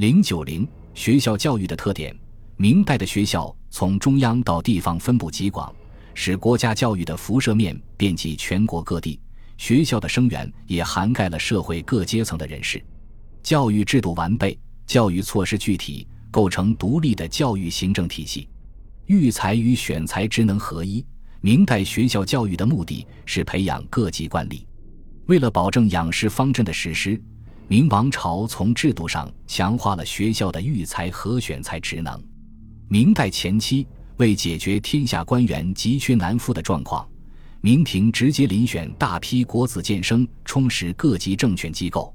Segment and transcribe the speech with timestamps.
[0.00, 2.18] 零九零学校教育的特点。
[2.56, 5.70] 明代的学校从中央到地方分布极广，
[6.14, 9.20] 使国家教育的辐射面遍及全国各地。
[9.58, 12.82] 学校的生源也涵盖了社会各阶层的人士。
[13.42, 18.48] 教育制度完备，教育措施具体，构成独立的教育行政体系。
[19.04, 21.04] 育才与选才职能合一。
[21.42, 24.64] 明代学校教育的目的是培养各级官吏。
[25.26, 27.22] 为了保证养士方针的实施，
[27.70, 32.20] 明王朝从制度上强化了学校的育才和选才职能。
[32.88, 33.86] 明代前期，
[34.16, 37.08] 为解决天下官员急缺难副的状况，
[37.60, 42.12] 明廷直接遴选大批国子监生，充实各级政权机构。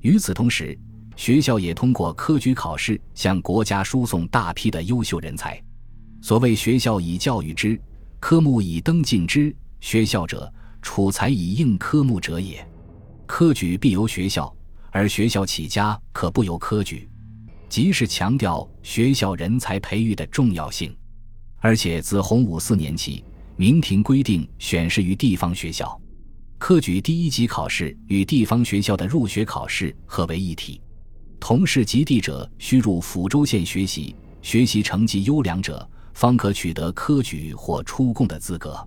[0.00, 0.76] 与此同时，
[1.14, 5.62] 学校也通过科举考试向国家输送大批的优秀人才。
[6.20, 7.80] 所谓“学校以教育之，
[8.18, 12.68] 科目以登进之”，学校者，处才以应科目者也。
[13.26, 14.52] 科举必由学校，
[14.90, 17.08] 而学校起家可不由科举。
[17.68, 20.96] 即是强调学校人才培育的重要性，
[21.58, 23.22] 而且自洪武四年起，
[23.56, 26.00] 明廷规定选试于地方学校，
[26.56, 30.80] 科举第一级考试与地方学校的入学考试合为一体，
[31.38, 38.82] 同是及第者需入抚州县学习，学习成绩优良者方可取得科举或出贡的资格，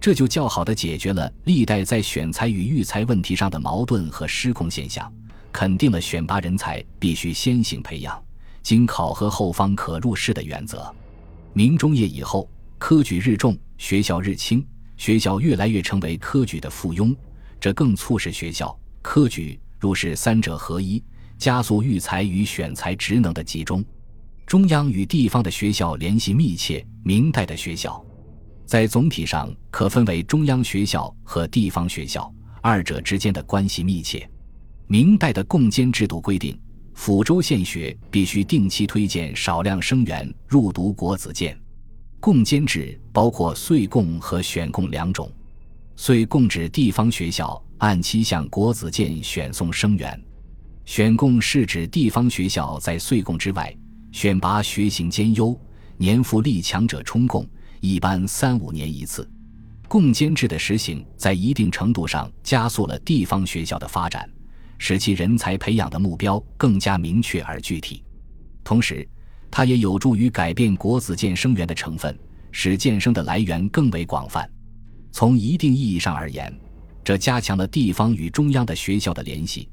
[0.00, 5.12] 这就较好的解决了历代在选才与育才问题上的矛盾和失控现象。
[5.52, 8.20] 肯定了选拔人才必须先行培养，
[8.62, 10.92] 经考核后方可入仕的原则。
[11.52, 14.64] 明中叶以后，科举日重，学校日轻，
[14.96, 17.14] 学校越来越成为科举的附庸，
[17.60, 21.02] 这更促使学校、科举、入仕三者合一，
[21.36, 23.84] 加速育才与选才职能的集中。
[24.46, 26.84] 中央与地方的学校联系密切。
[27.04, 28.00] 明代的学校，
[28.64, 34.28] 在总体上可分为中央学校和地方学校，二者之间的关系密切。
[34.92, 36.54] 明代的贡监制度规定，
[36.94, 41.58] 抚州县学必须定期推荐少量生源入读国子监。
[42.20, 45.32] 贡监制包括岁贡和选贡两种。
[45.96, 50.22] 岁贡指地方学校按期向国子监选送生源，
[50.84, 53.74] 选贡是指地方学校在岁贡之外
[54.12, 55.58] 选拔学行兼优、
[55.96, 57.48] 年富力强者充贡，
[57.80, 59.26] 一般三五年一次。
[59.88, 64.28] 贡监制的实行，在一定程度上加速了地方学校的发展。
[64.84, 68.02] 使其人才培养的目标更加明确而具体，
[68.64, 69.08] 同时，
[69.48, 72.18] 它也有助于改变国子监生源的成分，
[72.50, 74.44] 使建生的来源更为广泛。
[75.12, 76.52] 从一定意义上而言，
[77.04, 79.68] 这加强了地方与中央的学校的联系，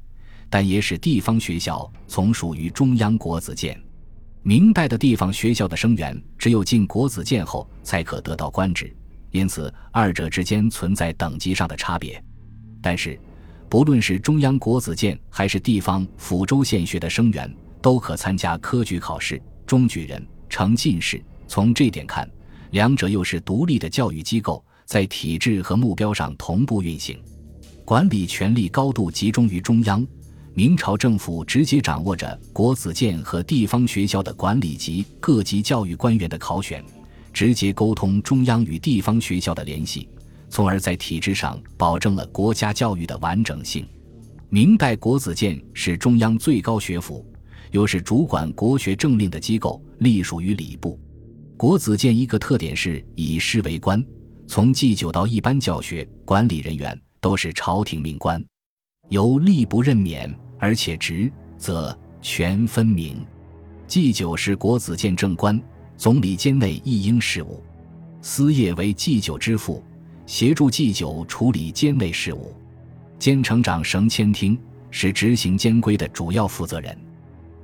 [0.48, 3.76] 但也使地方学校从属于中央国子监。
[4.44, 8.94] 明代的地方学校的生源只有进国子监后才可得到官职，
[9.32, 12.22] 因此二者之间存在等级上的差别。
[12.80, 13.18] 但是，
[13.70, 17.48] 不论是中央国子监还是地方抚州县学的生源，
[17.80, 21.22] 都可参加科举考试，中举人，成进士。
[21.46, 22.28] 从这点看，
[22.72, 27.16] 两者又是独立的教育机构，在体制和目标上同步运行，
[27.84, 30.04] 管理权力高度集中于中央。
[30.52, 36.84] 明朝政府直接掌握着国子监和地方学校的管理及各级教育官员的考选，
[37.32, 40.08] 直接沟通中央与地方学校的联系。
[40.50, 43.88] 从而在体制上保证了国家教育的完整性。
[44.50, 47.24] 明代国子监是中央最高学府，
[47.70, 50.98] 又是主管国学政令的机构，隶属于礼部。
[51.56, 54.04] 国子监一个特点是以师为官，
[54.48, 58.44] 从祭酒到一般教学管理人员都是朝廷命官，
[59.08, 63.24] 由吏部任免，而且职责权分明。
[63.86, 65.60] 祭酒是国子监正官，
[65.96, 67.62] 总理监内一应事务，
[68.20, 69.84] 司业为祭酒之父。
[70.30, 72.54] 协助祭酒处理监内事务，
[73.18, 74.56] 监丞长绳签厅
[74.88, 76.96] 是执行监规的主要负责人，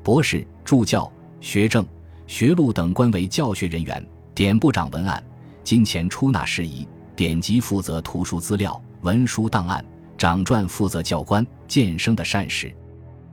[0.02, 1.08] 博士、助教、
[1.40, 1.86] 学政、
[2.26, 4.04] 学录等官为教学人员，
[4.34, 5.22] 典部长文案、
[5.62, 6.84] 金钱出纳事宜，
[7.14, 9.82] 典籍负责图书资料、文书档案，
[10.18, 12.74] 掌传负责教官建生的膳食。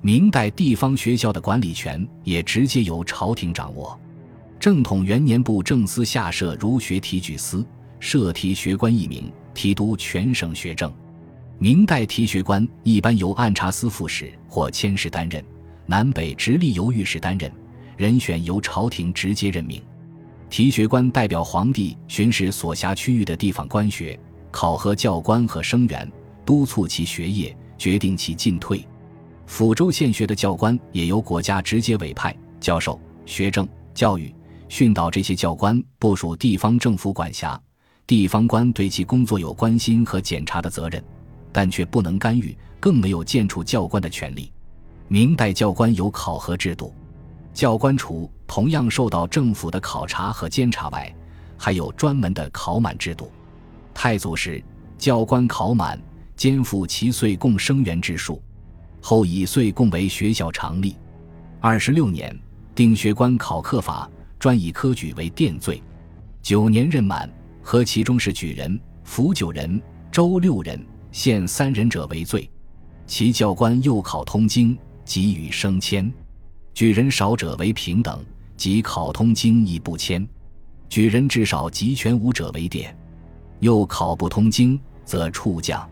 [0.02, 4.00] 明代地方学校的管理权也直接由朝廷掌握，
[4.60, 7.66] 正统元年部正司下设儒学提举司。
[8.04, 10.94] 设提学官一名，提督全省学政。
[11.58, 15.42] 明代提学官一般由按察司副使或佥事担任，
[15.86, 17.50] 南北直隶由御史担任，
[17.96, 19.82] 人选由朝廷直接任命。
[20.50, 24.20] 提学官代表皇帝巡视所辖区域的地方官学，
[24.52, 26.12] 考核教官和生员，
[26.46, 28.86] 督促其学业，决定其进退。
[29.48, 34.36] 抚州县学的教官也由国家直接委派，教授、学政、教育、
[34.68, 37.58] 训导这些教官部属地方政府管辖。
[38.06, 41.04] 地方官对其工作有关心和检查的责任，
[41.52, 44.52] 但却不能干预，更没有建处教官的权利。
[45.08, 46.94] 明代教官有考核制度，
[47.54, 51.14] 教官除同样受到政府的考察和监察外，
[51.58, 53.32] 还有专门的考满制度。
[53.94, 54.62] 太祖时，
[54.98, 56.02] 教官考满，
[56.36, 58.42] 兼负其岁贡生员之数。
[59.00, 60.98] 后以岁贡为学校常例。
[61.60, 62.38] 二十六年，
[62.74, 64.10] 定学官考课法，
[64.40, 65.82] 专以科举为殿罪。
[66.42, 67.30] 九年任满，
[67.64, 69.82] 和其中是举人、辅九人、
[70.12, 70.80] 周六人、
[71.12, 72.48] 县三人者为罪。
[73.08, 76.12] 其教官又考通经，给予升迁。
[76.74, 78.24] 举人少者为平等，
[78.58, 80.26] 即考通经亦不迁；
[80.90, 82.96] 举人至少及全无者为典。
[83.60, 85.90] 又考不通经，则处降。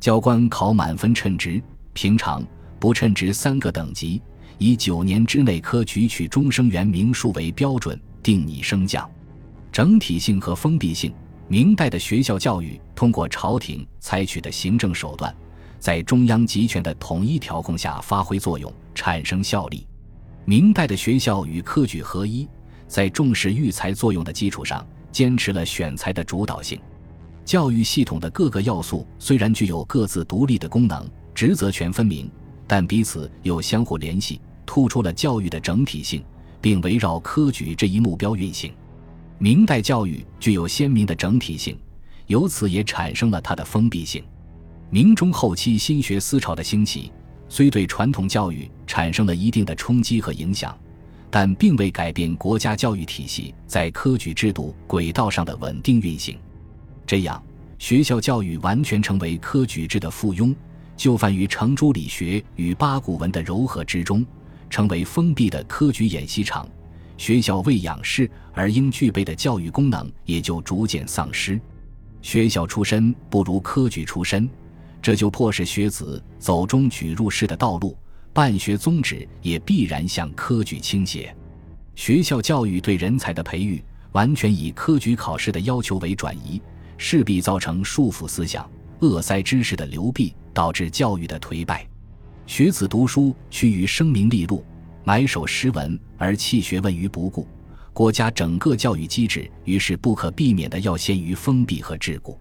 [0.00, 1.62] 教官考满分称职、
[1.92, 2.44] 平常、
[2.78, 4.20] 不称职三个等级，
[4.58, 9.08] 以九年之内科举取终生员名数为标准，定拟升降。
[9.74, 11.12] 整体性和封闭性，
[11.48, 15.34] 明代的学校教育通过朝廷采取的行政手段，
[15.80, 19.84] 在中央集权的统一调控下发挥作用，产生效力。
[20.44, 22.48] 明代的学校与科举合一，
[22.86, 26.78] 在重视育才作用的基础上，坚持了选才的主导性。
[27.44, 31.04] 教育系统的各个要素虽然具有各自独立的功能，
[31.34, 32.30] 职责权分明，
[32.68, 36.24] 但彼此又相互联系，突出了教育的整体性，
[36.60, 38.72] 并围绕科举这一目标运行。
[39.44, 41.78] 明代教育具有鲜明的整体性，
[42.28, 44.24] 由此也产生了它的封闭性。
[44.88, 47.12] 明中后期新学思潮的兴起。
[47.46, 50.74] 虽对传统教育产生了一定的冲击和影响，
[51.30, 56.38] 但并未改变国家教育体系在科举制度轨道上的稳定运行。
[57.06, 57.44] 这样，
[57.78, 60.54] 学校教育完全成为科举制的附庸，
[60.96, 64.24] 就范于程朱理学与八股文的糅合之中，
[64.70, 66.66] 成为封闭的科举演习场。
[67.16, 71.60] 学校为养士而应具备的教育功能也就逐渐丧失。
[72.22, 74.48] 学校出身不如科举出身。
[75.02, 77.94] 这就迫使学子走中举入仕的道路，
[78.32, 81.36] 办学宗旨也必然向科举倾斜。
[81.94, 86.58] 学校教育对人才的培育完全以科举考试的要求为转移，
[86.96, 88.66] 势必造成束缚思想、
[89.00, 91.86] 扼塞知识的流弊，导致教育的颓败。
[92.46, 94.64] 学子读书趋于声名利禄，
[95.04, 97.46] 埋首诗文而弃学问于不顾，
[97.92, 102.34] 国家整个教育机制于是不可避免的要先于封闭和桎梏。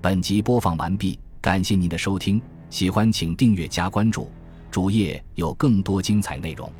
[0.00, 4.28] 本集播放完毕，感谢您的收听，喜欢请订阅加关注，
[4.68, 6.70] 主页有更多精彩内容。